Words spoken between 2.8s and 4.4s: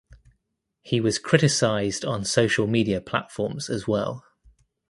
platforms as well.